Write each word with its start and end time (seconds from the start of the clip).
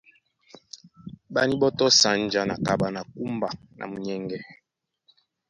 Ɓá 1.33 1.41
níɓɔ́tɔ́ 1.49 1.89
sanja 1.99 2.41
na 2.47 2.55
kaɓa 2.65 2.87
na 2.95 3.01
kúmba 3.11 3.49
na 3.77 3.83
munyɛŋgɛ. 3.91 4.37